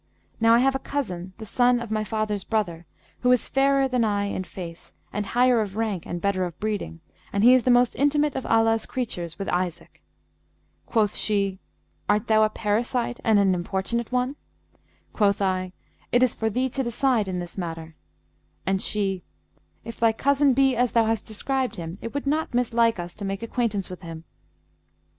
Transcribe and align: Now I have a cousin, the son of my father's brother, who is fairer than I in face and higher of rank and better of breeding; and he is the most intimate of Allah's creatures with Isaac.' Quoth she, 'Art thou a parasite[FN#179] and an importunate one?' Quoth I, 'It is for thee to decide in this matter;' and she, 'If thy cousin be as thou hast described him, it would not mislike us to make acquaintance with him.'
Now 0.39 0.55
I 0.55 0.57
have 0.57 0.73
a 0.73 0.79
cousin, 0.79 1.33
the 1.37 1.45
son 1.45 1.79
of 1.79 1.91
my 1.91 2.03
father's 2.03 2.43
brother, 2.43 2.87
who 3.19 3.31
is 3.31 3.47
fairer 3.47 3.87
than 3.87 4.03
I 4.03 4.25
in 4.25 4.43
face 4.43 4.93
and 5.13 5.27
higher 5.27 5.61
of 5.61 5.75
rank 5.75 6.07
and 6.07 6.19
better 6.19 6.43
of 6.45 6.59
breeding; 6.59 7.01
and 7.31 7.43
he 7.43 7.53
is 7.53 7.65
the 7.65 7.69
most 7.69 7.93
intimate 7.93 8.35
of 8.35 8.43
Allah's 8.47 8.87
creatures 8.87 9.37
with 9.37 9.47
Isaac.' 9.49 10.01
Quoth 10.87 11.15
she, 11.15 11.59
'Art 12.09 12.25
thou 12.25 12.41
a 12.41 12.49
parasite[FN#179] 12.49 13.19
and 13.25 13.37
an 13.37 13.53
importunate 13.53 14.11
one?' 14.11 14.37
Quoth 15.13 15.39
I, 15.39 15.71
'It 16.11 16.23
is 16.23 16.33
for 16.33 16.49
thee 16.49 16.67
to 16.69 16.81
decide 16.81 17.27
in 17.27 17.37
this 17.37 17.55
matter;' 17.55 17.95
and 18.65 18.81
she, 18.81 19.21
'If 19.85 19.99
thy 19.99 20.13
cousin 20.13 20.53
be 20.55 20.75
as 20.75 20.93
thou 20.93 21.05
hast 21.05 21.27
described 21.27 21.75
him, 21.75 21.99
it 22.01 22.11
would 22.15 22.25
not 22.25 22.55
mislike 22.55 22.97
us 22.97 23.13
to 23.13 23.23
make 23.23 23.43
acquaintance 23.43 23.87
with 23.87 24.01
him.' 24.01 24.23